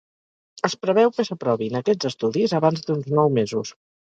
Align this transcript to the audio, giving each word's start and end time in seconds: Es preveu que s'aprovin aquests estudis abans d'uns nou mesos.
Es 0.69 0.75
preveu 0.85 1.11
que 1.17 1.27
s'aprovin 1.29 1.77
aquests 1.81 2.09
estudis 2.11 2.57
abans 2.61 2.85
d'uns 2.89 3.15
nou 3.19 3.35
mesos. 3.41 3.79